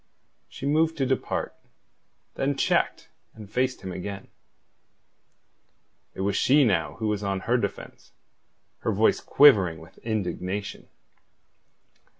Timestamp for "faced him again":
3.47-4.29